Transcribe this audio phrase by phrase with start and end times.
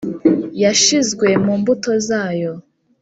[0.63, 2.53] yashizwe mu mbuto zayo;